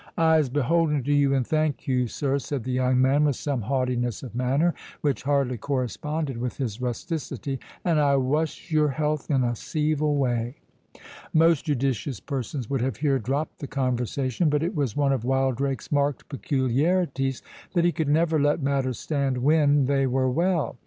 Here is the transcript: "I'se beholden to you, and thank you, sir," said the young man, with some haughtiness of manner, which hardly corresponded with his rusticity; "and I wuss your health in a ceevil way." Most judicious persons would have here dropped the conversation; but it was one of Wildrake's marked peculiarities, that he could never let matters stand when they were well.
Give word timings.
"I'se 0.17 0.49
beholden 0.49 1.03
to 1.03 1.13
you, 1.13 1.35
and 1.35 1.45
thank 1.45 1.87
you, 1.87 2.07
sir," 2.07 2.39
said 2.39 2.63
the 2.63 2.71
young 2.71 2.99
man, 2.99 3.23
with 3.23 3.35
some 3.35 3.61
haughtiness 3.61 4.23
of 4.23 4.33
manner, 4.33 4.73
which 5.01 5.21
hardly 5.21 5.57
corresponded 5.59 6.39
with 6.39 6.57
his 6.57 6.81
rusticity; 6.81 7.59
"and 7.85 7.99
I 7.99 8.15
wuss 8.15 8.71
your 8.71 8.87
health 8.89 9.29
in 9.29 9.43
a 9.43 9.53
ceevil 9.55 10.15
way." 10.15 10.55
Most 11.33 11.65
judicious 11.65 12.19
persons 12.19 12.67
would 12.67 12.81
have 12.81 12.97
here 12.97 13.19
dropped 13.19 13.59
the 13.59 13.67
conversation; 13.67 14.49
but 14.49 14.63
it 14.63 14.73
was 14.73 14.95
one 14.97 15.13
of 15.13 15.23
Wildrake's 15.23 15.91
marked 15.91 16.27
peculiarities, 16.29 17.43
that 17.75 17.85
he 17.85 17.91
could 17.91 18.09
never 18.09 18.39
let 18.39 18.59
matters 18.59 18.97
stand 18.97 19.37
when 19.43 19.85
they 19.85 20.07
were 20.07 20.31
well. 20.31 20.77